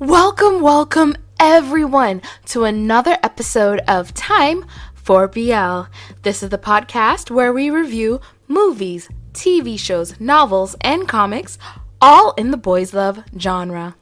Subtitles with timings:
[0.00, 4.64] Welcome, welcome everyone to another episode of Time
[4.94, 5.92] for BL.
[6.22, 11.58] This is the podcast where we review movies, TV shows, novels, and comics,
[12.00, 13.94] all in the boys' love genre.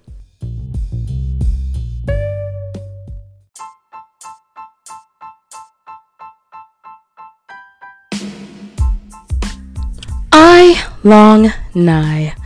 [10.33, 12.37] Ai Long Nhai,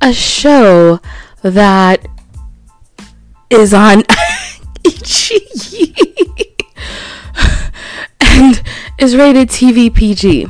[0.00, 1.00] a show
[1.42, 2.06] that
[3.52, 4.02] is on
[4.84, 5.94] Ichi
[8.20, 8.62] and
[8.98, 10.46] is rated TV PG.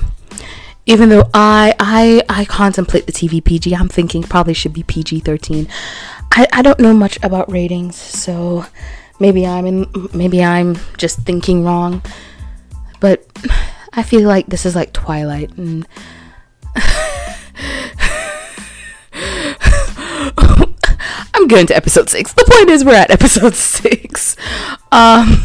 [0.86, 5.20] Even though I I I contemplate the TV PG, I'm thinking probably should be PG
[5.20, 5.68] 13.
[6.32, 8.64] I, I don't know much about ratings, so
[9.20, 12.02] maybe I'm in maybe I'm just thinking wrong.
[13.00, 13.26] But
[13.92, 15.86] I feel like this is like Twilight and
[21.52, 22.32] I'm going to episode six.
[22.32, 24.36] The point is, we're at episode six.
[24.90, 25.44] Um,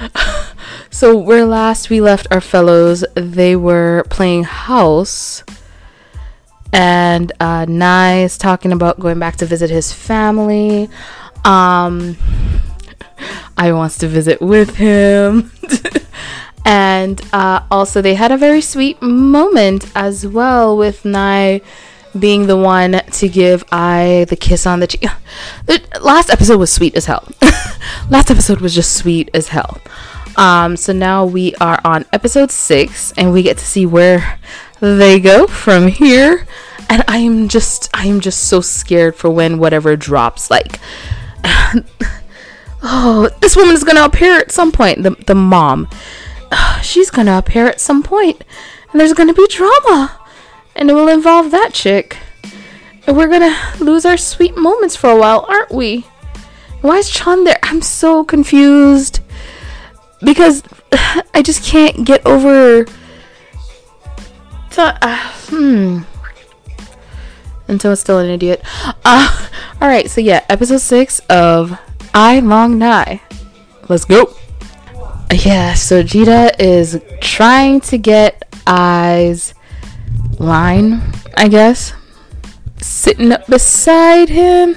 [0.90, 5.44] so where last we left our fellows, they were playing house,
[6.72, 10.90] and uh, Nhai is talking about going back to visit his family.
[11.44, 12.16] Um,
[13.56, 15.52] I wants to visit with him.
[16.64, 21.62] and uh, also, they had a very sweet moment as well with Nhai
[22.18, 25.04] being the one to give I the kiss on the cheek.
[25.66, 27.28] The last episode was sweet as hell.
[28.10, 29.78] last episode was just sweet as hell.
[30.36, 34.38] Um, so now we are on episode six, and we get to see where
[34.80, 36.46] they go from here.
[36.88, 40.50] And I am just, I am just so scared for when whatever drops.
[40.50, 40.80] Like,
[42.82, 45.02] oh, this woman is gonna appear at some point.
[45.02, 45.88] The the mom,
[46.82, 48.42] she's gonna appear at some point,
[48.92, 50.17] and there's gonna be drama
[50.78, 52.16] and it will involve that chick.
[53.06, 56.06] And we're gonna lose our sweet moments for a while, aren't we?
[56.80, 57.58] Why is Chan there?
[57.64, 59.20] I'm so confused.
[60.22, 60.62] Because
[61.34, 62.84] I just can't get over.
[64.70, 66.00] To, uh, hmm.
[67.66, 68.62] Until it's still an idiot.
[69.04, 69.48] Uh,
[69.82, 71.78] Alright, so yeah, episode 6 of
[72.14, 73.20] Ai Long Nhai.
[73.88, 74.34] Let's go.
[75.32, 79.54] Yeah, so Jita is trying to get eyes
[80.38, 81.02] line,
[81.36, 81.92] I guess,
[82.80, 84.76] sitting up beside him.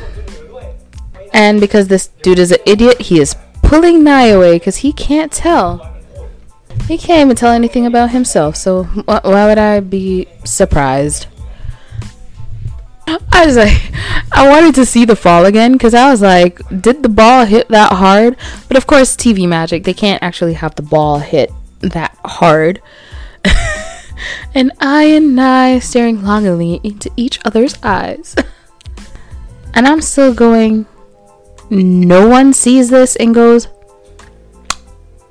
[1.34, 5.32] And because this dude is an idiot, he is pulling Nhai away because he can't
[5.32, 5.88] tell.
[6.88, 11.28] He can't even tell anything about himself, so wh- why would I be surprised?
[13.08, 13.92] I was like,
[14.32, 17.68] I wanted to see the fall again because I was like, did the ball hit
[17.70, 18.38] that hard?
[18.68, 22.82] But of course, TV magic, they can't actually have the ball hit that hard.
[24.54, 28.36] and I and I staring longingly into each other's eyes.
[29.74, 30.86] and I'm still going,
[31.70, 33.68] no one sees this and goes,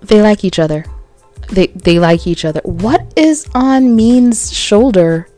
[0.01, 0.85] they like each other.
[1.49, 2.61] They they like each other.
[2.65, 5.29] What is on Mean's shoulder?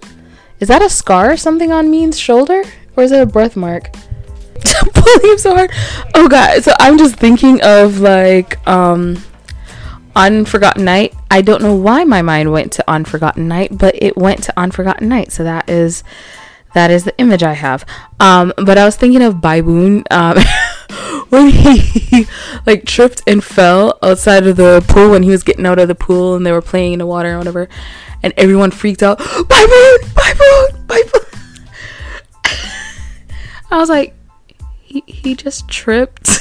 [0.60, 2.62] Is that a scar or something on Mean's shoulder?
[2.96, 3.92] Or is it a birthmark?
[4.94, 5.70] Pulling so hard.
[6.14, 9.22] Oh god, so I'm just thinking of like um
[10.14, 11.14] Unforgotten Night.
[11.30, 15.08] I don't know why my mind went to Unforgotten Night, but it went to Unforgotten
[15.08, 15.32] Night.
[15.32, 16.04] So that is
[16.74, 17.84] that is the image I have.
[18.18, 20.38] Um, but I was thinking of Baiboon um,
[21.28, 22.26] when he
[22.66, 25.94] like tripped and fell outside of the pool when he was getting out of the
[25.94, 27.68] pool and they were playing in the water or whatever,
[28.22, 29.18] and everyone freaked out.
[29.18, 31.68] Baiboon, Baiboon, Baiboon.
[33.70, 34.14] I was like,
[34.82, 36.40] he he just tripped.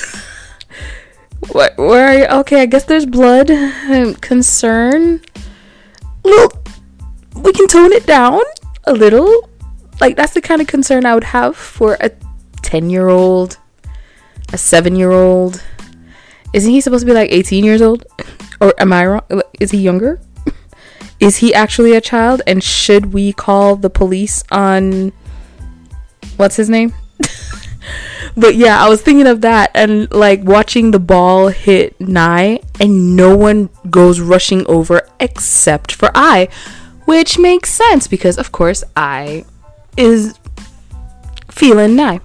[1.50, 1.78] What?
[1.78, 2.40] Where are you?
[2.42, 3.50] Okay, I guess there's blood.
[3.50, 5.22] Um, concern.
[6.24, 6.68] Look,
[7.36, 8.42] we can tone it down
[8.86, 9.50] a little.
[10.00, 12.12] Like that's the kind of concern I would have for a
[12.62, 13.58] ten-year-old,
[14.54, 15.62] a seven-year-old.
[16.54, 18.06] Isn't he supposed to be like 18 years old?
[18.60, 19.42] Or am I wrong?
[19.60, 20.20] Is he younger?
[21.20, 22.42] Is he actually a child?
[22.46, 25.14] And should we call the police on
[26.36, 26.94] what's his name?
[28.36, 33.16] but yeah, I was thinking of that and like watching the ball hit Nhai and
[33.16, 36.48] no one goes rushing over except for I,
[37.06, 39.46] which makes sense because of course I
[39.98, 40.38] is
[41.50, 42.22] feeling Nhai.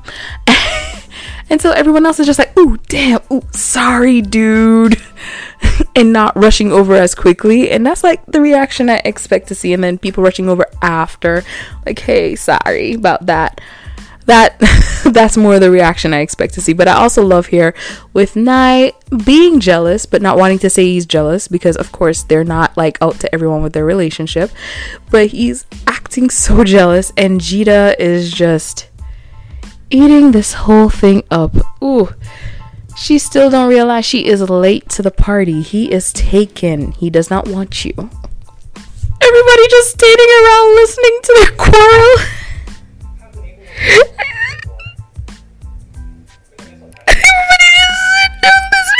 [1.50, 3.20] and so everyone else is just like, "Ooh, damn.
[3.32, 5.00] Ooh, sorry, dude."
[5.96, 7.70] and not rushing over as quickly.
[7.70, 9.72] And that's like the reaction I expect to see.
[9.72, 11.44] And then people rushing over after,
[11.84, 13.60] like, hey, sorry about that
[14.26, 14.58] that
[15.12, 16.72] that's more the reaction I expect to see.
[16.72, 17.74] But I also love here
[18.12, 18.92] with Nhai
[19.24, 22.98] being jealous, but not wanting to say he's jealous because of course they're not like
[23.00, 24.50] out to everyone with their relationship.
[25.10, 28.88] But he's acting so jealous and Jita is just
[29.90, 31.54] eating this whole thing up.
[31.82, 32.12] Ooh.
[32.96, 35.60] She still don't realize she is late to the party.
[35.60, 36.92] He is taken.
[36.92, 37.92] He does not want you.
[37.94, 42.16] Everybody just standing around listening to their quarrel.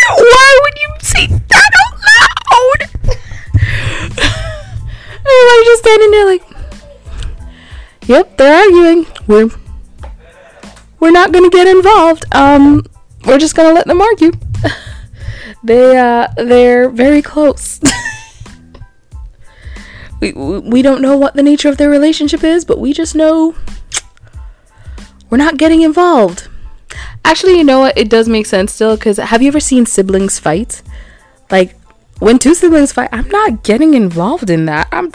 [0.08, 2.80] Why would you say that out loud?
[5.28, 6.42] Everybody just standing there like,
[8.06, 9.06] yep, they're arguing.
[9.26, 9.50] We're
[11.00, 12.24] we're not gonna get involved.
[12.34, 12.84] Um,
[13.24, 14.32] we're just gonna let them argue.
[15.64, 17.80] they uh, they're very close.
[20.20, 23.54] we we don't know what the nature of their relationship is, but we just know
[25.30, 26.48] we're not getting involved.
[27.24, 27.98] Actually, you know what?
[27.98, 30.82] It does make sense still because have you ever seen siblings fight?
[31.50, 31.76] Like
[32.18, 34.88] when two siblings fight, I'm not getting involved in that.
[34.92, 35.12] I'm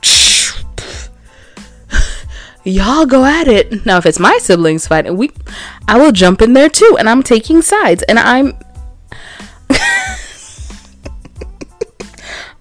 [2.64, 3.86] y'all go at it.
[3.86, 5.32] Now, if it's my siblings fighting, we,
[5.88, 8.54] I will jump in there too, and I'm taking sides, and I'm,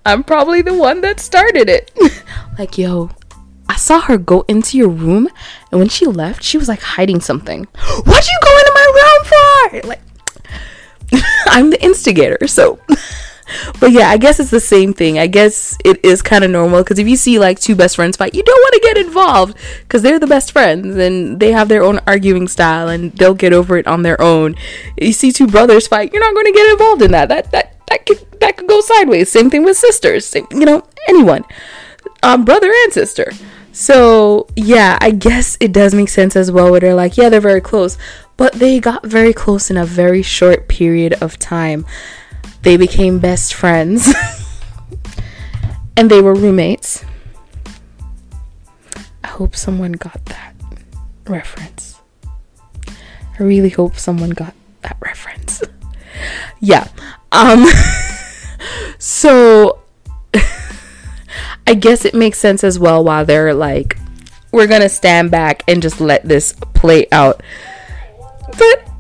[0.07, 1.91] I'm probably the one that started it.
[2.59, 3.11] like, yo,
[3.69, 5.29] I saw her go into your room,
[5.71, 7.65] and when she left, she was like hiding something.
[8.05, 9.89] What'd you go into my room for?
[9.89, 10.01] Like,
[11.47, 12.79] I'm the instigator, so
[13.81, 15.19] but yeah, I guess it's the same thing.
[15.19, 18.17] I guess it is kind of normal because if you see like two best friends
[18.17, 21.69] fight, you don't want to get involved because they're the best friends and they have
[21.69, 24.57] their own arguing style and they'll get over it on their own.
[25.01, 27.29] You see two brothers fight, you're not going to get involved in that.
[27.29, 29.31] That that that could that could go sideways.
[29.31, 30.27] Same thing with sisters.
[30.27, 31.45] Same, you know, anyone,
[32.23, 33.33] um, brother and sister.
[33.81, 36.71] So yeah, I guess it does make sense as well.
[36.71, 37.97] Where they're like, yeah, they're very close,
[38.37, 41.87] but they got very close in a very short period of time
[42.61, 44.13] they became best friends
[45.97, 47.07] and they were roommates.
[49.25, 50.55] I hope someone got that
[51.27, 52.01] reference.
[52.87, 55.63] I really hope someone got that reference.
[56.61, 56.89] yeah.
[57.33, 57.65] Um
[58.99, 59.80] so
[61.71, 63.97] I guess it makes sense as well while they're like
[64.51, 67.45] we're to stand back and just let this play out.
[68.59, 68.91] But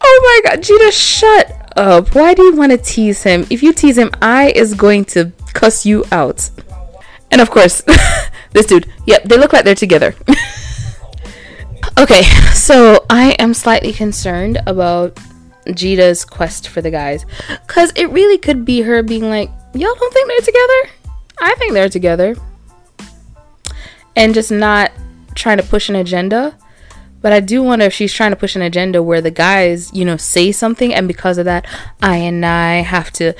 [0.00, 2.12] oh my god, Gina, shut up.
[2.12, 3.46] Why do you want to tease him?
[3.50, 6.50] If you tease him, I is going to cuss you out.
[7.30, 7.82] And of course,
[8.50, 8.92] this dude.
[9.06, 10.16] Yep, they look like they're together.
[12.00, 15.16] okay, so I am slightly concerned about
[15.72, 17.24] Jita's quest for the guys.
[17.64, 20.97] Because it really could be her being like, y'all don't think they're together?
[21.40, 22.36] I think they're together.
[24.16, 24.92] And just not
[25.34, 26.56] trying to push an agenda
[27.20, 30.04] but I do wonder if she's trying to push an agenda where the guys, you
[30.04, 31.66] know, say something, and because of that,
[32.00, 33.34] I and I have to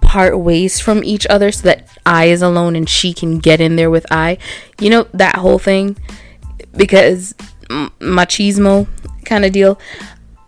[0.00, 3.76] part ways from each other so that I is alone and she can get in
[3.76, 4.36] there with I.
[4.78, 5.96] You know, that whole thing.
[6.76, 7.34] Because
[7.68, 8.86] machismo
[9.24, 9.78] kind of deal.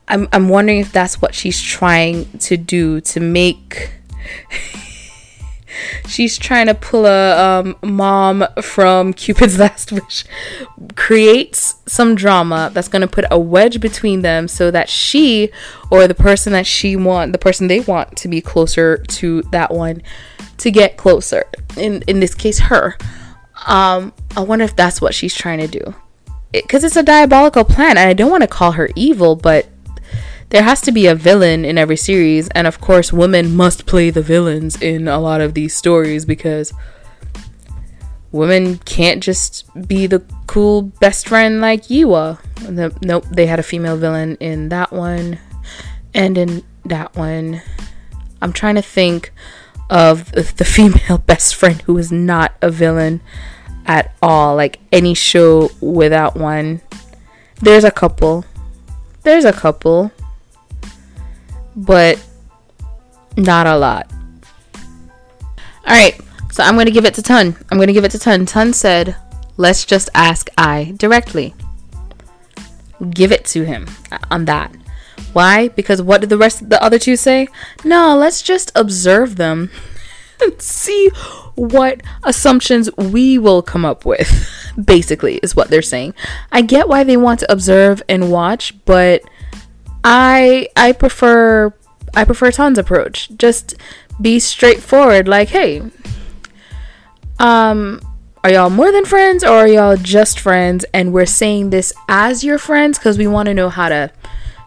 [0.06, 3.90] I'm, I'm wondering if that's what she's trying to do to make
[6.06, 10.24] she's trying to pull a um, mom from Cupid's Last Wish,
[10.96, 15.50] creates some drama that's going to put a wedge between them so that she
[15.90, 19.72] or the person that she want, the person they want to be closer to that
[19.72, 20.02] one,
[20.58, 21.44] to get closer.
[21.76, 22.96] In in this case, her.
[23.66, 25.94] Um, I wonder if that's what she's trying to do,
[26.52, 29.68] because it, it's a diabolical plan, and I don't want to call her evil, but
[30.50, 34.10] there has to be a villain in every series, and of course, women must play
[34.10, 36.72] the villains in a lot of these stories because
[38.30, 42.38] women can't just be the cool best friend like Yiwa.
[42.56, 45.38] The, nope, they had a female villain in that one,
[46.12, 47.62] and in that one.
[48.42, 49.32] I'm trying to think
[49.90, 53.20] of the female best friend who is not a villain
[53.86, 56.80] at all, like any show without one.
[57.60, 58.44] There's a couple.
[59.22, 60.12] There's a couple
[61.76, 62.24] but
[63.36, 64.10] not a lot.
[65.86, 66.18] All right,
[66.50, 67.56] so I'm going to give it to Tun.
[67.70, 68.46] I'm going to give it to Tun.
[68.46, 69.16] Tun said,
[69.56, 71.54] let's just ask I directly.
[73.10, 73.88] Give it to him
[74.30, 74.74] on that.
[75.32, 75.68] Why?
[75.68, 77.48] Because what did the rest of the other two say?
[77.84, 79.70] No, let's just observe them
[80.40, 81.10] and see
[81.56, 84.48] what assumptions we will come up with.
[84.82, 86.14] Basically, is what they're saying.
[86.50, 89.22] I get why they want to observe and watch, but
[90.04, 91.72] I I prefer
[92.14, 93.30] I prefer Tun's approach.
[93.36, 93.74] Just
[94.20, 95.26] be straightforward.
[95.26, 95.82] Like, hey,
[97.38, 98.00] um,
[98.44, 100.84] are y'all more than friends or are y'all just friends?
[100.92, 104.12] And we're saying this as your friends because we want to know how to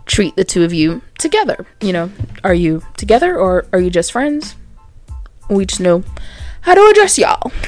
[0.06, 1.66] treat the two of you together.
[1.82, 2.12] You know,
[2.44, 4.56] are you together or are you just friends?
[5.50, 6.04] We just know
[6.62, 7.52] how to address y'all.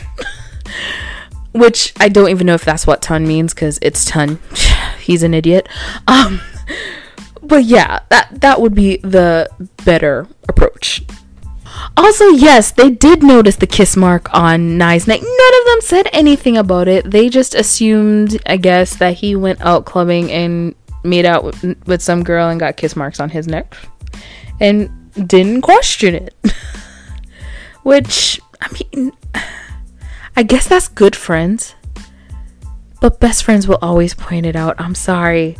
[1.52, 4.40] Which I don't even know if that's what ton means because it's ton.
[5.00, 5.68] he's an idiot.
[6.08, 6.42] Um,
[7.42, 9.50] but yeah, that that would be the
[9.86, 11.04] better approach.
[11.96, 15.22] Also, yes, they did notice the kiss mark on Nhai's neck.
[15.22, 17.10] None of them said anything about it.
[17.10, 22.02] They just assumed, I guess, that he went out clubbing and made out with, with
[22.02, 23.76] some girl and got kiss marks on his neck
[24.60, 24.90] and
[25.28, 26.36] didn't question it.
[27.84, 29.12] Which, I mean,
[30.36, 31.76] I guess that's good friends.
[33.02, 34.76] But best friends will always point it out.
[34.80, 35.58] I'm sorry.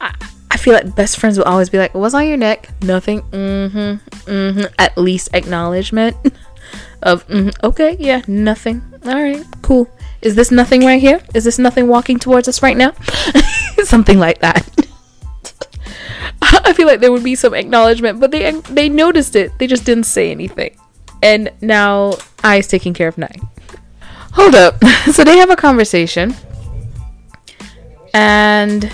[0.00, 0.14] I,
[0.52, 2.68] I feel like best friends will always be like, What's on your neck?
[2.82, 3.22] Nothing.
[3.22, 4.30] Mm hmm.
[4.30, 4.74] Mm hmm.
[4.78, 6.14] At least acknowledgement
[7.02, 8.82] of, mm-hmm, okay, yeah, nothing.
[9.06, 9.88] All right, cool.
[10.20, 11.20] Is this nothing right here?
[11.34, 12.92] Is this nothing walking towards us right now?
[13.84, 14.68] Something like that.
[16.42, 19.58] I feel like there would be some acknowledgement, but they they noticed it.
[19.58, 20.76] They just didn't say anything.
[21.22, 23.40] And now I is taking care of Nhai.
[24.34, 24.84] Hold up.
[25.12, 26.34] so they have a conversation.
[28.12, 28.92] And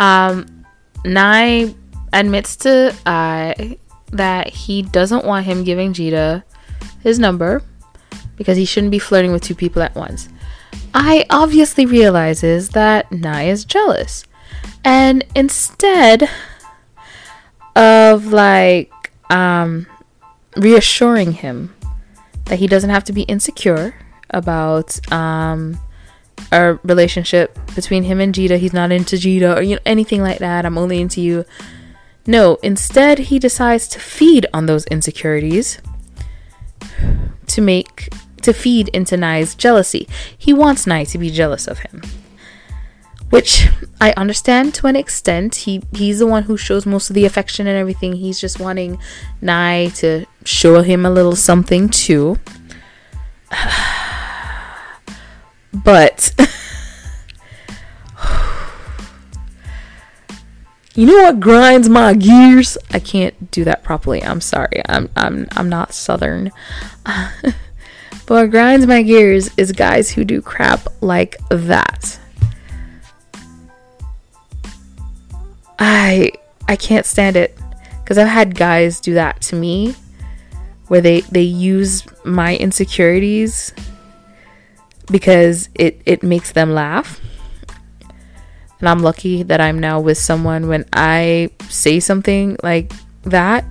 [0.00, 0.64] um
[1.04, 1.74] Nhai
[2.12, 3.78] admits to I
[4.10, 6.42] that he doesn't want him giving Jita
[7.02, 7.62] his number
[8.36, 10.28] because he shouldn't be flirting with two people at once.
[10.92, 14.24] I obviously realizes that Nhai is jealous.
[14.84, 16.28] And instead
[17.76, 18.90] of like
[19.30, 19.86] um
[20.56, 21.74] reassuring him
[22.46, 23.94] that he doesn't have to be insecure
[24.30, 25.78] about um
[26.52, 28.58] a relationship between him and Jita.
[28.58, 30.66] He's not into Jita or you know anything like that.
[30.66, 31.44] I'm only into you.
[32.26, 35.80] No, instead he decides to feed on those insecurities
[37.46, 40.08] to make to feed into Nhai's jealousy.
[40.36, 42.02] He wants Nhai to be jealous of him.
[43.28, 43.68] Which
[44.00, 45.54] I understand to an extent.
[45.54, 48.14] He he's the one who shows most of the affection and everything.
[48.14, 48.98] He's just wanting
[49.42, 52.38] Nhai to show him a little something too.
[55.72, 56.34] but
[60.94, 62.76] you know what grinds my gears?
[62.90, 64.22] I can't do that properly.
[64.22, 64.82] I'm sorry.
[64.86, 66.50] I'm I'm I'm not southern.
[67.04, 67.54] but
[68.26, 72.18] what grinds my gears is guys who do crap like that.
[75.78, 76.32] I
[76.68, 77.56] I can't stand it
[78.02, 79.94] because I've had guys do that to me
[80.88, 83.72] where they they use my insecurities
[85.10, 87.20] because it it makes them laugh.
[88.78, 92.92] And I'm lucky that I'm now with someone when I say something like
[93.24, 93.64] that,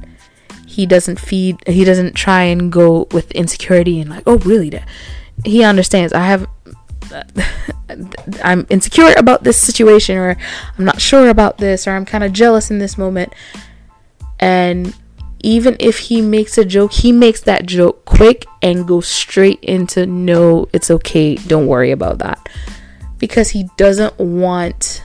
[0.68, 4.72] he doesn't feed he doesn't try and go with insecurity and like, "Oh, really?"
[5.44, 6.14] He understands.
[6.14, 6.48] I have
[8.44, 10.38] I'm insecure about this situation or
[10.78, 13.34] I'm not sure about this or I'm kind of jealous in this moment.
[14.40, 14.96] And
[15.42, 20.06] even if he makes a joke, he makes that joke quick and goes straight into
[20.06, 22.50] no, it's okay, don't worry about that.
[23.18, 25.04] Because he doesn't want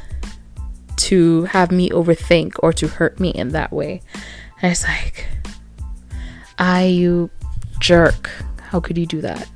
[0.96, 4.02] to have me overthink or to hurt me in that way.
[4.62, 5.26] And it's like,
[6.58, 7.30] I, you
[7.80, 8.30] jerk.
[8.60, 9.48] How could you do that?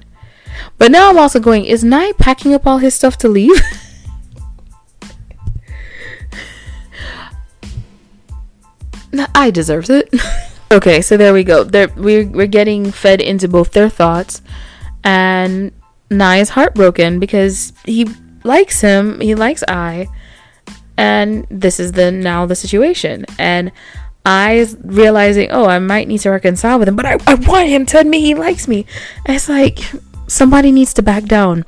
[0.76, 3.60] But now I'm also going, is Nhai packing up all his stuff to leave?
[9.34, 10.14] I deserves it.
[10.70, 11.64] okay, so there we go.
[11.64, 14.42] There we're we're getting fed into both their thoughts,
[15.04, 15.72] and
[16.10, 18.08] Nhai is heartbroken because he
[18.44, 20.08] likes him, he likes I,
[20.96, 23.24] and this is the now the situation.
[23.38, 23.72] And
[24.28, 27.86] is realizing, oh, I might need to reconcile with him, but I, I want him
[27.86, 28.84] to admit he likes me.
[29.24, 29.78] And it's like
[30.26, 31.64] somebody needs to back down.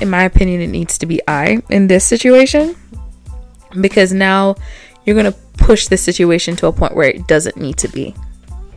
[0.00, 2.74] In my opinion, it needs to be I in this situation
[3.80, 4.56] because now
[5.04, 8.14] you're to push the situation to a point where it doesn't need to be.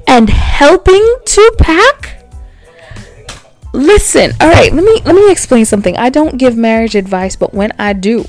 [0.07, 2.25] And helping to pack?
[3.73, 5.95] Listen, all right, let me let me explain something.
[5.95, 8.25] I don't give marriage advice, but when I do,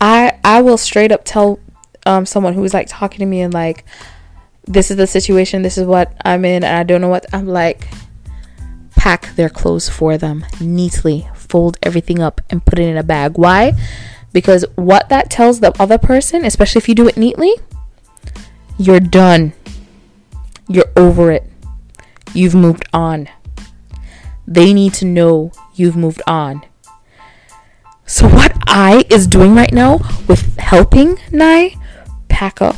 [0.00, 1.58] I I will straight up tell
[2.06, 3.84] um someone who is like talking to me and like
[4.66, 7.48] this is the situation, this is what I'm in, and I don't know what I'm
[7.48, 7.88] like
[8.94, 13.32] pack their clothes for them neatly, fold everything up, and put it in a bag.
[13.36, 13.72] Why?
[14.32, 17.52] Because what that tells the other person, especially if you do it neatly,
[18.78, 19.52] you're done.
[20.68, 21.50] You're over it.
[22.32, 23.28] You've moved on.
[24.46, 26.62] They need to know you've moved on.
[28.06, 31.78] So, what I is doing right now with helping Nhai
[32.28, 32.76] pack up,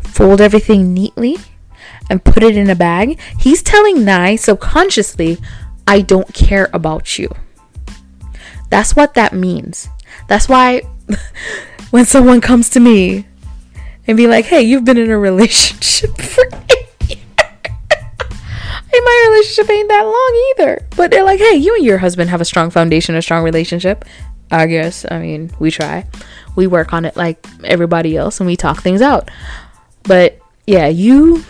[0.00, 1.38] fold everything neatly,
[2.10, 5.38] and put it in a bag, he's telling Nhai subconsciously,
[5.86, 7.28] I don't care about you.
[8.70, 9.88] That's what that means.
[10.28, 10.82] That's why
[11.90, 13.26] when someone comes to me
[14.06, 17.22] and be like, hey, you've been in a relationship for eight years.
[17.66, 20.86] hey, my relationship ain't that long either.
[20.96, 24.04] But they're like, hey, you and your husband have a strong foundation, a strong relationship.
[24.50, 25.04] I guess.
[25.10, 26.06] I mean, we try.
[26.54, 29.30] We work on it like everybody else and we talk things out.
[30.04, 31.44] But yeah, you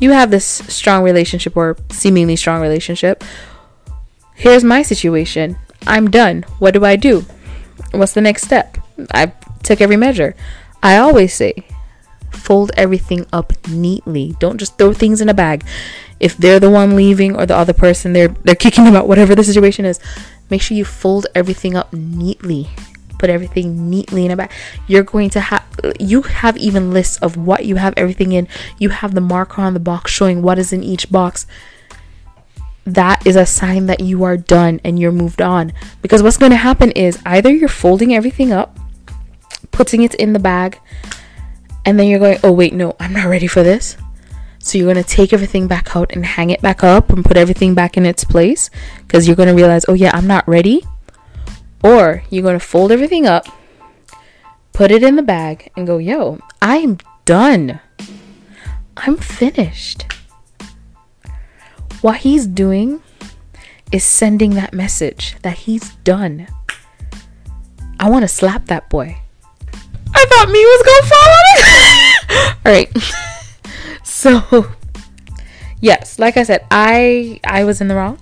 [0.00, 3.24] you have this strong relationship or seemingly strong relationship.
[4.34, 5.58] Here's my situation.
[5.86, 6.44] I'm done.
[6.58, 7.24] What do I do?
[7.92, 8.78] What's the next step?
[9.12, 9.32] I
[9.62, 10.34] took every measure.
[10.82, 11.64] I always say
[12.30, 14.36] fold everything up neatly.
[14.38, 15.64] Don't just throw things in a bag.
[16.20, 19.34] If they're the one leaving or the other person they're they're kicking them out, whatever
[19.34, 20.00] the situation is,
[20.50, 22.68] make sure you fold everything up neatly.
[23.18, 24.52] Put everything neatly in a bag.
[24.86, 25.64] You're going to have
[25.98, 28.46] you have even lists of what you have everything in.
[28.78, 31.46] You have the marker on the box showing what is in each box.
[32.88, 35.74] That is a sign that you are done and you're moved on.
[36.00, 38.78] Because what's going to happen is either you're folding everything up,
[39.72, 40.80] putting it in the bag,
[41.84, 43.98] and then you're going, oh, wait, no, I'm not ready for this.
[44.58, 47.36] So you're going to take everything back out and hang it back up and put
[47.36, 48.70] everything back in its place
[49.06, 50.82] because you're going to realize, oh, yeah, I'm not ready.
[51.84, 53.46] Or you're going to fold everything up,
[54.72, 57.80] put it in the bag, and go, yo, I'm done.
[58.96, 60.06] I'm finished.
[62.00, 63.02] What he's doing
[63.90, 66.46] is sending that message that he's done.
[67.98, 69.18] I want to slap that boy.
[70.14, 72.56] I thought me was gonna fall on it.
[72.66, 72.90] All right.
[74.04, 74.72] so,
[75.80, 78.18] yes, like I said, I I was in the wrong,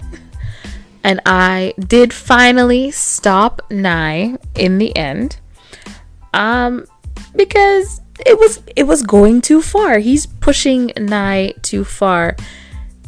[1.04, 5.38] and I did finally stop Nhai in the end,
[6.32, 6.86] um,
[7.34, 9.98] because it was it was going too far.
[9.98, 12.36] He's pushing Nhai too far,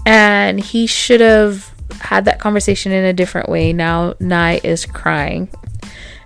[0.09, 3.75] and he should have had that conversation in a different way.
[3.75, 5.51] Now Nhai is crying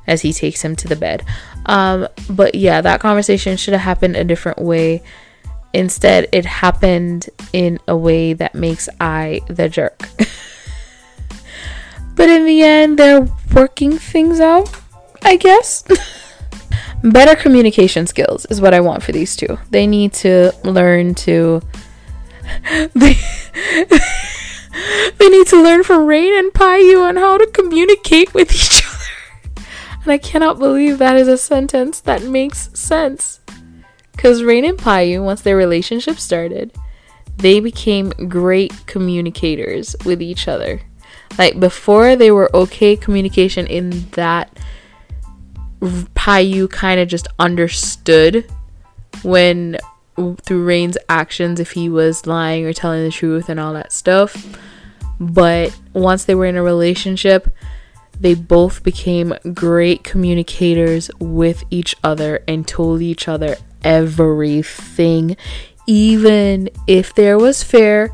[0.06, 1.24] as he takes him to the bed.
[1.66, 5.02] Um, but yeah, that conversation should have happened a different way.
[5.72, 9.98] Instead, it happened in a way that makes I the jerk.
[12.14, 14.70] but in the end, they're working things out,
[15.22, 15.82] I guess.
[17.02, 19.58] Better communication skills is what I want for these two.
[19.70, 21.62] They need to learn to.
[25.18, 29.66] they need to learn from Rain and Payu on how to communicate with each other.
[30.02, 33.40] And I cannot believe that is a sentence that makes sense.
[34.12, 36.74] Because Rain and Payu, once their relationship started,
[37.36, 40.80] they became great communicators with each other.
[41.38, 44.58] Like before, they were okay communication in that
[45.80, 48.50] Payu kind of just understood
[49.22, 49.78] when
[50.42, 54.58] through Rain's actions if he was lying or telling the truth and all that stuff.
[55.20, 57.48] But once they were in a relationship,
[58.18, 65.36] they both became great communicators with each other and told each other everything,
[65.86, 68.12] even if there was fear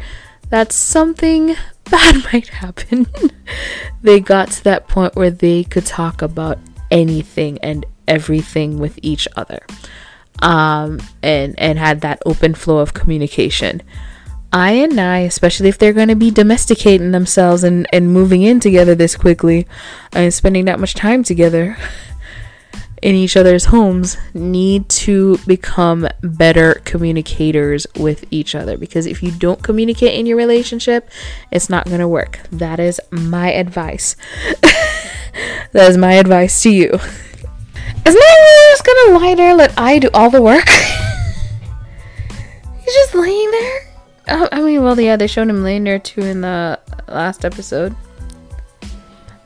[0.51, 1.55] that something
[1.90, 3.07] bad might happen.
[4.03, 6.59] they got to that point where they could talk about
[6.90, 9.61] anything and everything with each other.
[10.40, 13.83] Um, and and had that open flow of communication.
[14.53, 18.61] I and I, especially if they're going to be domesticating themselves and, and moving in
[18.61, 19.66] together this quickly
[20.12, 21.77] and spending that much time together
[23.03, 28.79] in each other's homes, need to become better communicators with each other.
[28.79, 31.11] Because if you don't communicate in your relationship,
[31.51, 32.40] it's not going to work.
[32.51, 34.16] That is my advice.
[35.72, 36.98] that is my advice to you.
[38.07, 40.68] Isn't that just to lie there let I do all the work?
[42.85, 43.88] He's just laying there
[44.31, 47.96] Oh, I mean, well, yeah, they showed him laying there too in the last episode.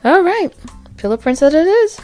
[0.03, 0.49] All right,
[0.97, 1.99] Pillow Prince that it is.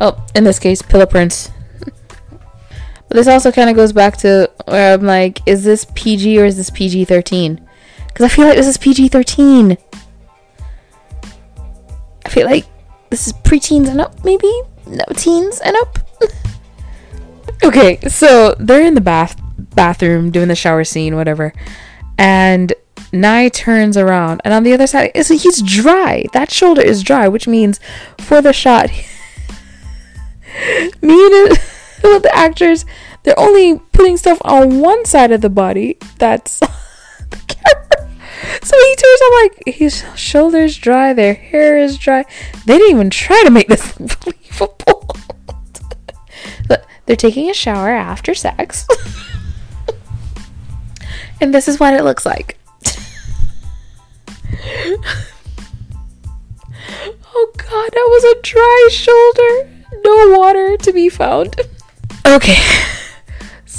[0.00, 1.52] Oh, in this case, Pillow Prince.
[1.78, 6.44] but this also kind of goes back to where I'm like, is this PG or
[6.44, 7.68] is this PG 13?
[8.08, 9.78] Because I feel like this is PG 13.
[12.26, 12.66] I feel like
[13.10, 14.50] this is preteens and up, maybe?
[14.86, 15.98] No, teens and up.
[17.64, 19.40] okay, so they're in the bath
[19.74, 21.52] bathroom doing the shower scene, whatever
[22.18, 22.72] and
[23.12, 26.26] Nhai turns around, and on the other side, is he's dry.
[26.32, 27.80] That shoulder is dry, which means
[28.18, 28.90] for the shot,
[31.02, 31.42] me and
[32.02, 32.84] the actors,
[33.22, 35.98] they're only putting stuff on one side of the body.
[36.18, 38.03] That's the camera.
[38.62, 42.24] So he turns out like his shoulders dry, their hair is dry.
[42.66, 45.16] They didn't even try to make this believable.
[46.68, 48.86] but they're taking a shower after sex.
[51.40, 52.58] And this is what it looks like.
[57.34, 59.68] oh god, that was a dry shoulder.
[60.04, 61.60] No water to be found.
[62.26, 62.56] Okay.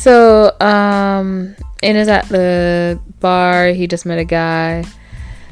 [0.05, 3.69] So, um, In is at the bar.
[3.69, 4.85] He just met a guy.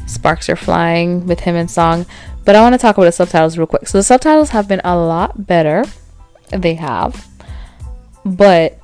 [0.06, 2.06] Sparks are flying with him and Song.
[2.46, 3.88] But I want to talk about the subtitles real quick.
[3.88, 5.86] So the subtitles have been a lot better.
[6.52, 7.28] They have.
[8.26, 8.80] But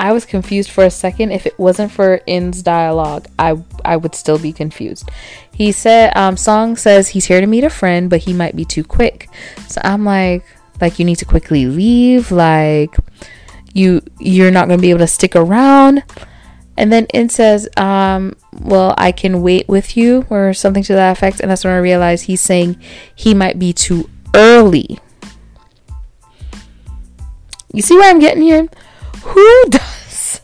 [0.00, 1.30] I was confused for a second.
[1.30, 5.08] If it wasn't for In's dialogue, I I would still be confused.
[5.52, 8.64] He said, um, Song says he's here to meet a friend, but he might be
[8.64, 9.28] too quick.
[9.68, 10.44] So I'm like,
[10.80, 12.32] like you need to quickly leave.
[12.32, 12.96] Like
[13.72, 16.02] you you're not gonna be able to stick around.
[16.76, 21.12] And then In says, um, well, I can wait with you or something to that
[21.12, 21.40] effect.
[21.40, 22.80] And that's when I realized he's saying
[23.14, 24.98] he might be too early.
[27.74, 28.68] You see where I'm getting here?
[29.22, 30.40] Who does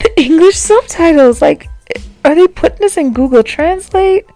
[0.00, 1.40] the English subtitles?
[1.40, 1.68] Like,
[2.24, 4.26] are they putting this in Google Translate?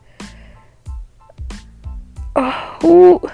[2.34, 3.30] Oh, who?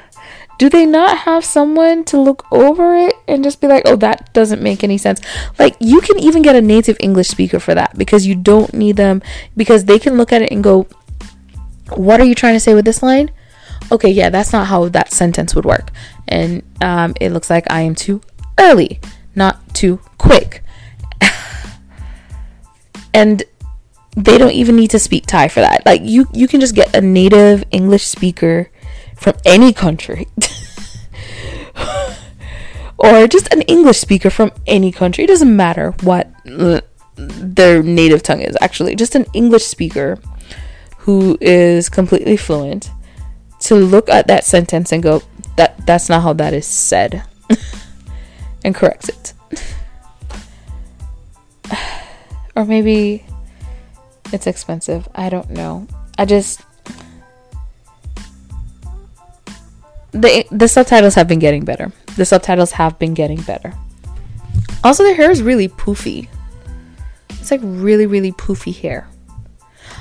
[0.62, 4.32] Do they not have someone to look over it and just be like, oh, that
[4.32, 5.20] doesn't make any sense?
[5.58, 8.94] Like, you can even get a native English speaker for that because you don't need
[8.94, 9.22] them,
[9.56, 10.86] because they can look at it and go,
[11.96, 13.32] what are you trying to say with this line?
[13.90, 15.90] Okay, yeah, that's not how that sentence would work.
[16.28, 18.20] And um, it looks like I am too
[18.56, 19.00] early,
[19.34, 20.62] not too quick.
[23.12, 23.42] and
[24.16, 25.84] they don't even need to speak Thai for that.
[25.84, 28.70] Like you you can just get a native English speaker
[29.22, 30.28] from any country.
[33.02, 35.24] or just an English speaker from any country.
[35.24, 36.30] It doesn't matter what
[37.16, 38.94] their native tongue is, actually.
[38.94, 40.18] Just an English speaker
[40.98, 42.90] who is completely fluent
[43.60, 45.22] to look at that sentence and go,
[45.56, 47.24] that that's not how that is said.
[48.64, 49.32] and corrects it.
[52.56, 53.24] or maybe
[54.32, 55.08] it's expensive.
[55.14, 55.88] I don't know.
[56.16, 56.62] I just
[60.12, 61.90] the the subtitles have been getting better.
[62.16, 63.72] The subtitles have been getting better.
[64.84, 66.28] Also, their hair is really poofy.
[67.30, 69.08] It's like really, really poofy hair.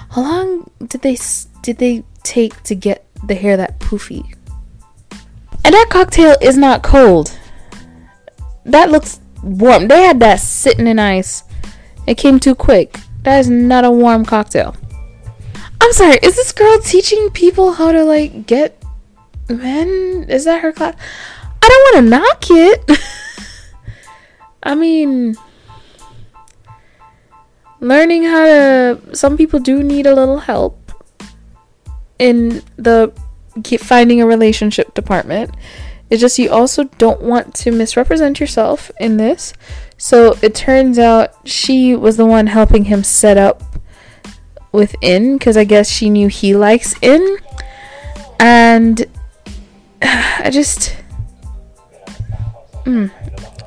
[0.10, 1.18] How long did they
[1.62, 4.36] did they take to get the hair that poofy?
[5.64, 7.38] And that cocktail is not cold.
[8.66, 9.88] That looks warm.
[9.88, 11.44] They had that sitting in ice.
[12.08, 13.00] It came too quick.
[13.24, 14.76] That is not a warm cocktail.
[15.80, 16.18] I'm sorry.
[16.22, 18.82] Is this girl teaching people how to like get
[19.58, 20.96] Man, is that her class?
[21.64, 23.00] I don't want to knock it.
[24.64, 25.36] I mean,
[27.80, 29.16] learning how to.
[29.16, 30.92] Some people do need a little help
[32.20, 33.12] in the
[33.80, 35.56] finding a relationship department.
[36.10, 39.54] It's just you also don't want to misrepresent yourself in this.
[39.98, 43.64] So it turns out she was the one helping him set up
[44.72, 47.38] with In because I guess she knew he likes In.
[48.40, 49.06] And
[50.02, 50.96] I just.
[52.86, 53.12] Mm.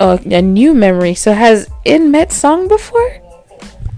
[0.00, 1.14] Oh, a new memory.
[1.14, 3.20] So has In met Song before?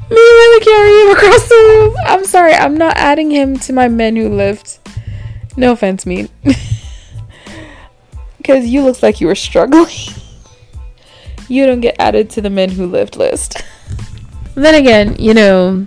[0.09, 1.97] Me really carry him across the room.
[2.07, 4.79] I'm sorry, I'm not adding him to my men who lived.
[5.57, 6.29] No offense, me.
[8.37, 9.89] Because you look like you were struggling.
[11.49, 13.65] you don't get added to the men who lived list.
[14.55, 15.85] then again, you know,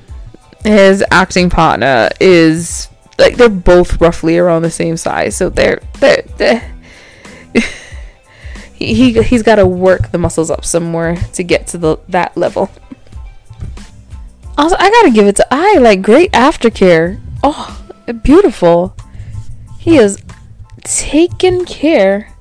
[0.66, 6.24] his acting partner is like they're both roughly around the same size, so they're they're,
[6.36, 6.74] they're
[8.80, 11.98] he, he he's got to work the muscles up some more to get to the
[12.08, 12.72] that level.
[14.58, 17.20] Also, I gotta give it to I like great aftercare.
[17.44, 17.82] Oh,
[18.24, 18.96] beautiful.
[19.78, 20.22] He is
[20.84, 22.34] taking care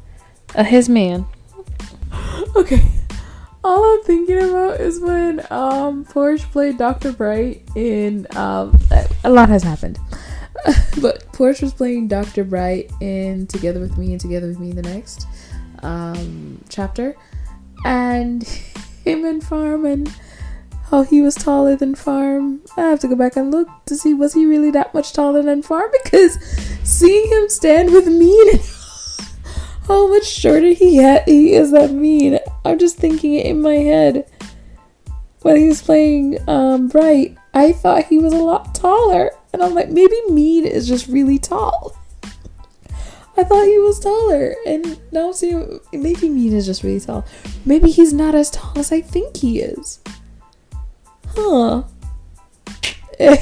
[0.54, 1.26] of his man.
[2.56, 2.82] Okay.
[3.62, 7.12] All I'm thinking about is when um Porsche played Dr.
[7.12, 8.76] Bright in um
[9.22, 9.98] a lot has happened.
[11.00, 12.44] but Porsche was playing Dr.
[12.44, 15.26] Bright in Together with Me and Together with Me the next
[15.82, 17.16] um, chapter.
[17.84, 18.42] And
[19.04, 20.12] him and Farm and
[20.90, 22.62] how he was taller than Farm.
[22.76, 25.42] I have to go back and look to see was he really that much taller
[25.42, 26.38] than Farm because
[26.84, 28.60] seeing him stand with me and
[29.86, 32.38] how much shorter he had he is than me.
[32.64, 34.30] I'm just thinking it in my head
[35.42, 37.36] when he was playing um, Bright.
[37.54, 39.30] I thought he was a lot taller.
[39.52, 41.97] And I'm like, maybe Mean is just really tall.
[43.38, 44.54] I thought he was taller.
[44.66, 47.24] And now seeing maybe Mean is just really tall.
[47.64, 50.00] Maybe he's not as tall as I think he is.
[51.28, 51.84] Huh.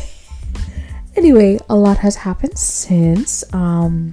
[1.17, 4.13] anyway, a lot has happened since um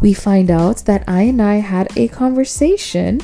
[0.00, 3.20] we find out that I and I had a conversation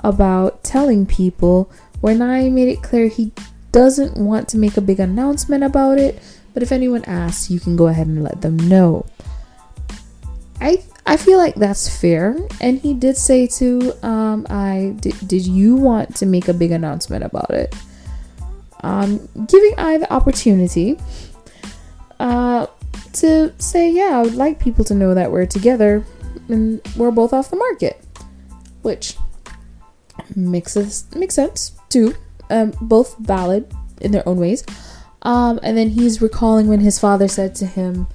[0.00, 3.32] about telling people when I made it clear he
[3.72, 6.22] doesn't want to make a big announcement about it
[6.54, 9.04] but if anyone asks, you can go ahead and let them know.
[10.60, 12.36] I I feel like that's fair.
[12.60, 16.70] And he did say to um I did, did you want to make a big
[16.70, 17.74] announcement about it?
[18.80, 20.98] Um giving I the opportunity.
[22.18, 22.66] Uh
[23.14, 26.04] to say, yeah, I would like people to know that we're together
[26.48, 28.02] and we're both off the market,
[28.82, 29.16] which
[30.34, 32.14] makes us makes sense too.
[32.50, 34.64] Um, both valid in their own ways.
[35.22, 38.06] Um, and then he's recalling when his father said to him,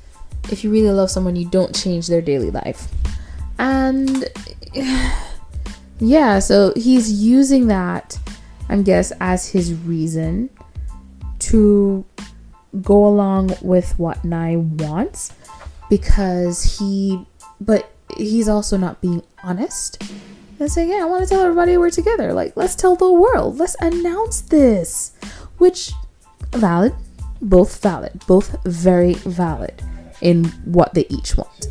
[0.51, 2.87] "If you really love someone, you don't change their daily life."
[3.57, 4.25] And
[5.99, 8.17] yeah, so he's using that,
[8.69, 10.49] I guess, as his reason
[11.39, 12.05] to
[12.81, 15.33] go along with what Nhai wants
[15.89, 17.25] because he,
[17.59, 20.03] but he's also not being honest
[20.59, 22.33] and saying, Yeah, I want to tell everybody we're together.
[22.33, 25.13] Like, let's tell the world, let's announce this,
[25.57, 25.91] which
[26.51, 26.93] valid,
[27.41, 29.81] both valid, both very valid
[30.21, 31.67] in what they each want.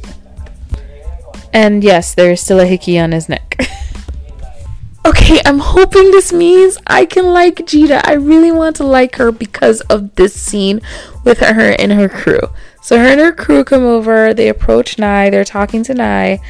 [1.52, 3.56] And yes, there's still a hickey on his neck.
[5.06, 8.02] okay, I'm hoping this means I can like Jida.
[8.04, 10.80] I really want to like her because of this scene
[11.24, 12.40] with her and her crew.
[12.82, 16.40] So her and her crew come over, they approach Nhai, they're talking to Nhai,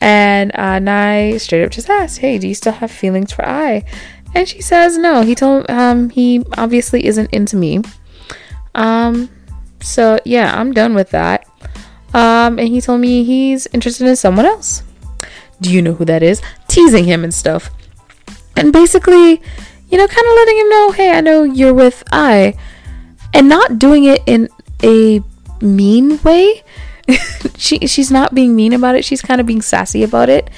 [0.00, 3.84] and uh, Nhai straight up just asks, Hey, do you still have feelings for I?
[4.34, 5.22] And she says no.
[5.22, 7.82] He told um he obviously isn't into me.
[8.74, 9.28] Um
[9.80, 11.46] so yeah, I'm done with that.
[12.12, 14.82] Um, and he told me he's interested in someone else.
[15.60, 16.42] Do you know who that is?
[16.68, 17.70] Teasing him and stuff.
[18.56, 19.40] And basically,
[19.88, 22.54] you know, kind of letting him know, hey, I know you're with I.
[23.32, 24.48] And not doing it in
[24.82, 25.22] a
[25.60, 26.62] mean way.
[27.56, 29.04] she she's not being mean about it.
[29.04, 30.50] She's kind of being sassy about it.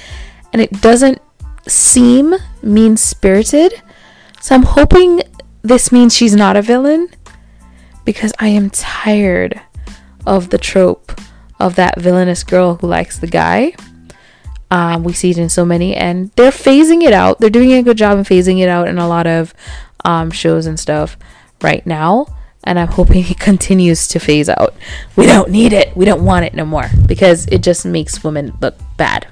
[0.52, 1.20] And it doesn't
[1.66, 3.82] seem mean spirited.
[4.40, 5.22] So I'm hoping
[5.62, 7.08] this means she's not a villain
[8.04, 9.60] because I am tired
[10.26, 11.20] of the trope
[11.58, 13.74] of that villainous girl who likes the guy.
[14.70, 17.38] Um, we see it in so many, and they're phasing it out.
[17.38, 19.54] They're doing a good job in phasing it out in a lot of
[20.04, 21.16] um, shows and stuff
[21.60, 22.26] right now.
[22.64, 24.74] And I'm hoping it continues to phase out.
[25.16, 25.96] We don't need it.
[25.96, 29.26] We don't want it no more because it just makes women look bad.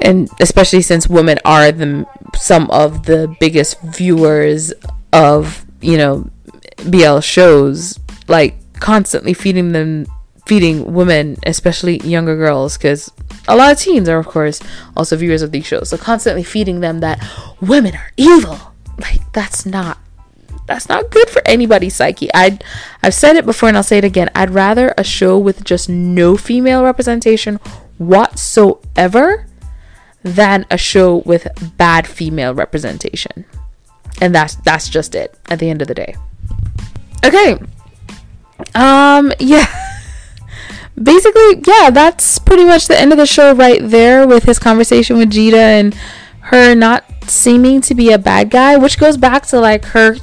[0.00, 4.72] And especially since women are the some of the biggest viewers
[5.12, 6.28] of you know
[6.90, 7.98] BL shows,
[8.28, 10.06] like constantly feeding them
[10.46, 13.10] feeding women, especially younger girls, because
[13.48, 14.60] a lot of teens are, of course,
[14.96, 15.88] also viewers of these shows.
[15.88, 17.26] So constantly feeding them that
[17.60, 18.58] women are evil.
[18.98, 19.98] Like that's not
[20.66, 22.30] that's not good for anybody's psyche.
[22.32, 22.58] I
[23.02, 24.30] I've said it before and I'll say it again.
[24.34, 27.56] I'd rather a show with just no female representation
[27.98, 29.46] whatsoever
[30.22, 33.44] than a show with bad female representation.
[34.20, 36.16] And that's that's just it at the end of the day.
[37.24, 37.58] Okay.
[38.74, 39.66] Um yeah.
[41.02, 45.16] basically, yeah, that's pretty much the end of the show right there with his conversation
[45.16, 45.94] with Jita and
[46.40, 50.16] her not seeming to be a bad guy, which goes back to like her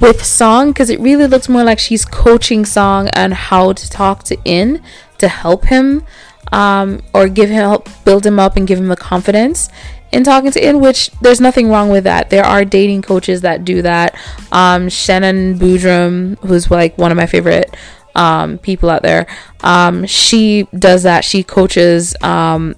[0.00, 4.22] with Song because it really looks more like she's coaching Song on how to talk
[4.24, 4.82] to In
[5.18, 6.04] to help him
[6.52, 9.68] um, or give him help build him up and give him the confidence
[10.14, 12.30] in talking to In, which there's nothing wrong with that.
[12.30, 14.16] There are dating coaches that do that.
[14.52, 17.76] Um, Shannon Boodram, who's like one of my favorite
[18.14, 19.26] um, people out there.
[19.64, 21.24] Um, she does that.
[21.24, 22.76] She coaches um,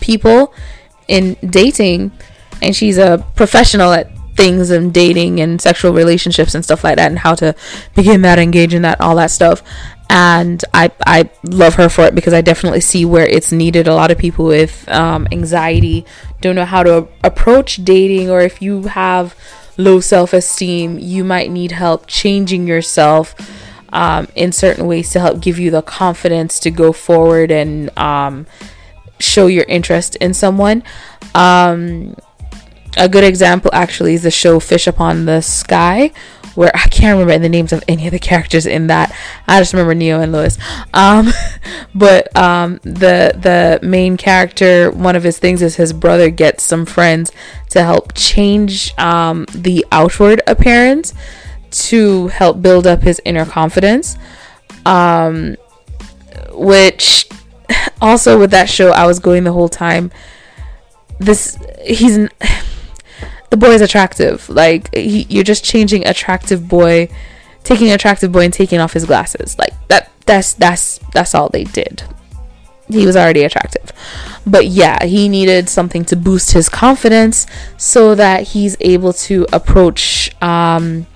[0.00, 0.54] people
[1.08, 2.12] in dating,
[2.62, 7.10] and she's a professional at things and dating and sexual relationships and stuff like that,
[7.10, 7.54] and how to
[7.96, 9.62] begin that, engage in that, all that stuff.
[10.10, 13.88] And I I love her for it because I definitely see where it's needed.
[13.88, 16.04] A lot of people with um, anxiety
[16.40, 19.34] don't know how to approach dating, or if you have
[19.76, 23.34] low self esteem, you might need help changing yourself
[23.92, 28.46] um, in certain ways to help give you the confidence to go forward and um,
[29.18, 30.82] show your interest in someone.
[31.34, 32.16] Um,
[32.96, 36.12] a good example actually is the show Fish Upon the Sky,
[36.54, 39.14] where I can't remember the names of any of the characters in that.
[39.48, 40.56] I just remember Neo and Louis.
[40.92, 41.32] Um,
[41.94, 46.86] but um, the the main character, one of his things is his brother gets some
[46.86, 47.32] friends
[47.70, 51.14] to help change um, the outward appearance
[51.70, 54.16] to help build up his inner confidence.
[54.86, 55.56] Um,
[56.52, 57.28] which
[58.00, 60.12] also with that show, I was going the whole time.
[61.18, 62.28] This he's
[63.50, 64.48] the boy is attractive.
[64.48, 67.08] Like he, you're just changing attractive boy,
[67.62, 69.58] taking attractive boy and taking off his glasses.
[69.58, 70.10] Like that.
[70.26, 72.02] That's that's that's all they did.
[72.88, 73.92] He was already attractive.
[74.46, 80.34] But yeah, he needed something to boost his confidence so that he's able to approach
[80.42, 81.06] um,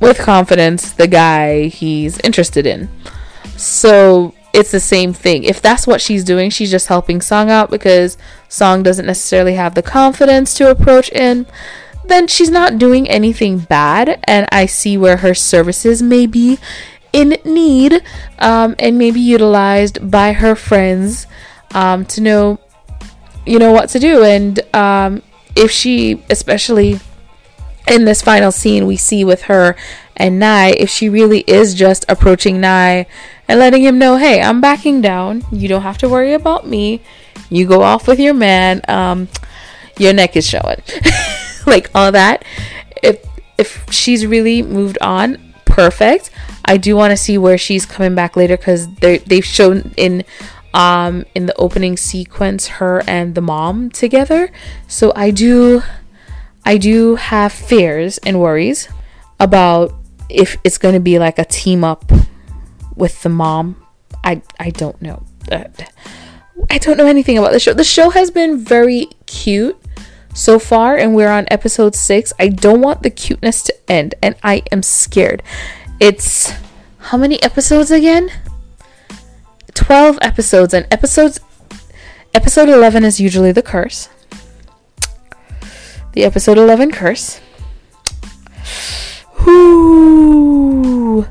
[0.00, 2.88] with confidence the guy he's interested in.
[3.56, 5.44] So it's the same thing.
[5.44, 8.16] If that's what she's doing, she's just helping Song out because
[8.48, 11.46] Song doesn't necessarily have the confidence to approach in,
[12.04, 14.20] then she's not doing anything bad.
[14.24, 16.58] And I see where her services may be
[17.12, 18.02] in need
[18.38, 21.26] um, and maybe utilized by her friends
[21.74, 22.58] um, to know,
[23.46, 24.24] you know, what to do.
[24.24, 25.22] And um,
[25.54, 27.00] if she, especially
[27.86, 29.74] in this final scene we see with her
[30.18, 33.06] and Nhai, if she really is just approaching Nhai
[33.46, 35.44] and letting him know, hey, I'm backing down.
[35.52, 37.00] You don't have to worry about me.
[37.48, 38.82] You go off with your man.
[38.88, 39.28] Um,
[39.96, 40.82] your neck is showing.
[41.66, 42.44] like all that.
[43.02, 43.24] If
[43.56, 46.30] if she's really moved on, perfect.
[46.64, 50.24] I do want to see where she's coming back later because they they've shown in
[50.74, 54.50] um in the opening sequence her and the mom together.
[54.88, 55.82] So I do
[56.64, 58.88] I do have fears and worries
[59.40, 59.94] about
[60.28, 62.10] if it's going to be like a team up
[62.96, 63.76] with the mom.
[64.24, 65.24] I I don't know.
[66.70, 67.72] I don't know anything about the show.
[67.72, 69.78] The show has been very cute
[70.34, 72.32] so far, and we're on episode six.
[72.38, 75.42] I don't want the cuteness to end, and I am scared.
[76.00, 76.52] It's
[76.98, 78.30] how many episodes again?
[79.74, 81.40] 12 episodes, and episodes
[82.34, 84.08] episode 11 is usually the curse.
[86.12, 87.40] The episode 11 curse.
[89.44, 91.26] Whoo!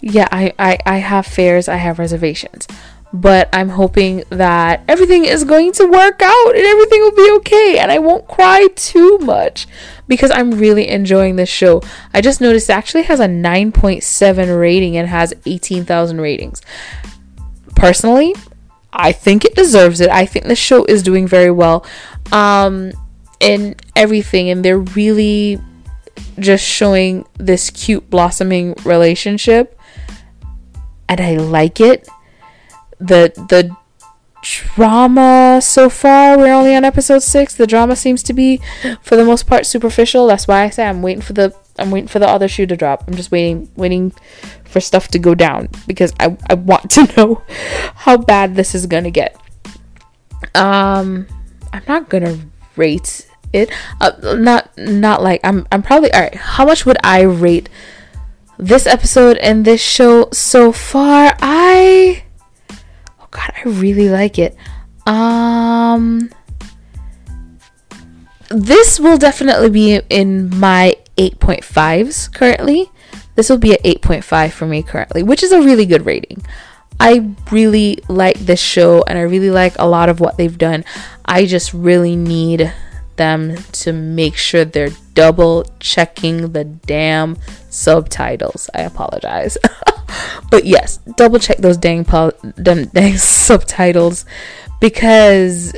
[0.00, 2.66] Yeah, I, I, I have fears, I have reservations
[3.12, 7.78] but I'm hoping that everything is going to work out and everything will be okay
[7.78, 9.66] and I won't cry too much
[10.08, 11.82] because I'm really enjoying this show.
[12.14, 16.62] I just noticed it actually has a 9.7 rating and has 18,000 ratings.
[17.76, 18.34] Personally,
[18.92, 20.08] I think it deserves it.
[20.08, 21.84] I think the show is doing very well
[22.30, 22.92] um
[23.40, 25.60] in everything and they're really
[26.38, 29.78] just showing this cute blossoming relationship.
[31.08, 32.08] And I like it.
[32.98, 33.76] The the
[34.42, 37.54] drama so far we're only on episode six.
[37.54, 38.60] The drama seems to be
[39.00, 40.26] for the most part superficial.
[40.26, 42.76] That's why i say i'm waiting for the i'm waiting for the other shoe to
[42.76, 43.04] drop.
[43.06, 44.12] I'm just waiting waiting
[44.64, 47.42] for stuff to go down because i, I want to know
[47.94, 49.36] how bad this is gonna get.
[50.54, 51.26] Um
[51.72, 52.38] i'm not gonna
[52.76, 57.20] rate it uh, not not like i'm i'm probably all right how much would i
[57.20, 57.68] rate
[58.58, 62.22] this episode and this show so far i
[63.20, 64.56] oh God, I really like it.
[65.06, 66.30] Um,
[68.50, 72.90] this will definitely be in my 8.5s currently.
[73.34, 76.44] This will be at 8.5 for me currently, which is a really good rating.
[77.00, 80.84] I really like this show and I really like a lot of what they've done.
[81.24, 82.72] I just really need
[83.22, 87.36] them to make sure they're double checking the damn
[87.70, 88.68] subtitles.
[88.74, 89.56] I apologize.
[90.50, 94.24] but yes, double check those dang, po- dang, dang subtitles
[94.80, 95.72] because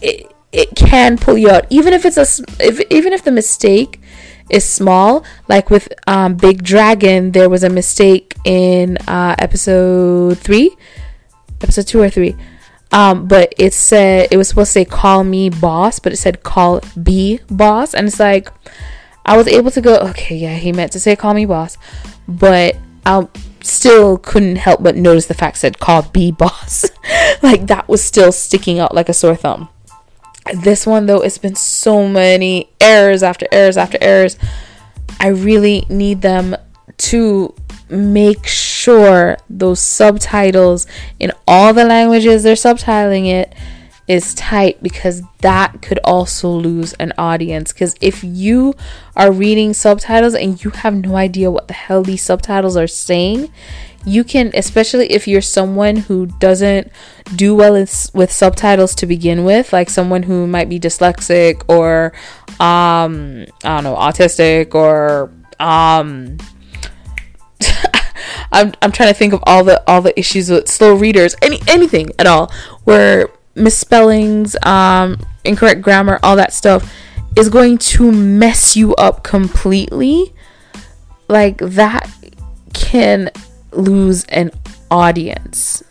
[0.00, 2.26] it, it can pull you out even if it's a
[2.58, 4.00] if, even if the mistake
[4.48, 10.74] is small like with um, big dragon there was a mistake in uh, episode 3
[11.60, 12.34] episode 2 or 3
[12.92, 16.42] um, but it said it was supposed to say call me boss but it said
[16.42, 18.50] call B boss and it's like
[19.26, 21.76] I was able to go okay yeah he meant to say call me boss
[22.26, 23.26] but I
[23.62, 26.84] still couldn't help but notice the fact that call B boss.
[27.42, 29.68] like that was still sticking out like a sore thumb.
[30.62, 34.38] This one though, it's been so many errors after errors after errors.
[35.20, 36.56] I really need them
[36.96, 37.54] to
[37.88, 38.67] make sure
[39.48, 40.86] those subtitles
[41.18, 43.54] in all the languages they're subtitling it
[44.08, 47.72] is tight because that could also lose an audience.
[47.74, 48.74] Because if you
[49.14, 53.52] are reading subtitles and you have no idea what the hell these subtitles are saying,
[54.06, 56.90] you can, especially if you're someone who doesn't
[57.36, 62.14] do well with subtitles to begin with, like someone who might be dyslexic or,
[62.58, 66.38] um, I don't know, autistic or, um,
[68.50, 71.60] I'm, I'm trying to think of all the all the issues with slow readers any
[71.68, 72.50] anything at all
[72.84, 76.92] where misspellings, um, incorrect grammar, all that stuff
[77.36, 80.32] is going to mess you up completely.
[81.28, 82.10] Like that
[82.72, 83.30] can
[83.72, 84.50] lose an
[84.90, 85.82] audience.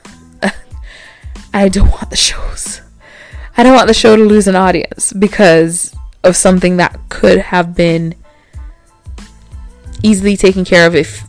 [1.54, 2.82] I don't want the shows.
[3.56, 7.76] I don't want the show to lose an audience because of something that could have
[7.76, 8.16] been
[10.04, 11.27] easily taken care of if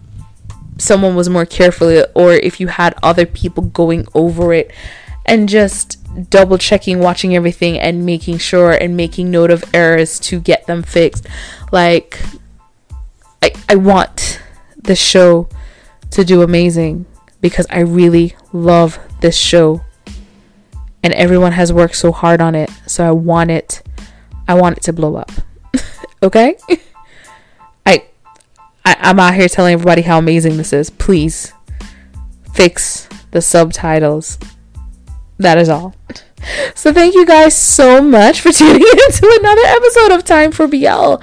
[0.78, 4.72] someone was more careful or if you had other people going over it
[5.26, 5.98] and just
[6.30, 10.82] double checking, watching everything, and making sure and making note of errors to get them
[10.82, 11.26] fixed.
[11.70, 12.18] Like,
[13.42, 14.40] I, I want
[14.76, 15.48] the show
[16.12, 17.04] to do amazing
[17.40, 19.82] because I really love this show.
[21.02, 22.70] And everyone has worked so hard on it.
[22.86, 23.82] So I want it
[24.48, 25.30] I want it to blow up.
[26.22, 26.56] okay?
[28.88, 30.88] I I'm out here telling everybody how amazing this is.
[30.88, 31.52] Please
[32.54, 34.38] fix the subtitles.
[35.38, 35.94] That is all.
[36.74, 40.66] So thank you guys so much for tuning in to another episode of Time for
[40.66, 41.16] BL.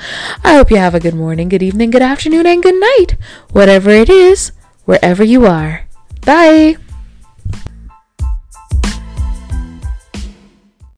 [0.44, 3.18] I hope you have a good morning, good evening, good afternoon, and good night,
[3.52, 4.52] whatever it is,
[4.84, 5.88] wherever you are.
[6.22, 6.78] Bye.